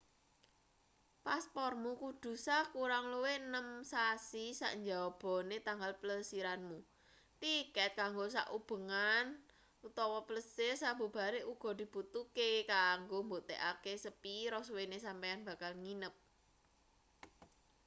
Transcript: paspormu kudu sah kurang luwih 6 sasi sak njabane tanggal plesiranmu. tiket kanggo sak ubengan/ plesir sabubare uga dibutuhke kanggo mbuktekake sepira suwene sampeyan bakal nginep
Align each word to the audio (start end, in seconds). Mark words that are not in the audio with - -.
paspormu 1.25 1.91
kudu 2.03 2.31
sah 2.45 2.63
kurang 2.75 3.05
luwih 3.13 3.37
6 3.49 3.91
sasi 3.93 4.45
sak 4.59 4.73
njabane 4.83 5.57
tanggal 5.67 5.93
plesiranmu. 6.01 6.77
tiket 7.41 7.91
kanggo 7.99 8.25
sak 8.35 8.47
ubengan/ 8.57 9.25
plesir 10.27 10.73
sabubare 10.83 11.39
uga 11.53 11.69
dibutuhke 11.79 12.49
kanggo 12.73 13.17
mbuktekake 13.25 13.93
sepira 14.03 14.59
suwene 14.67 14.97
sampeyan 15.05 15.41
bakal 15.47 15.71
nginep 15.83 16.13